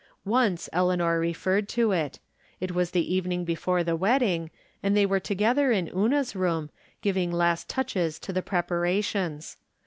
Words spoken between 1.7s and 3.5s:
it. It was the even ing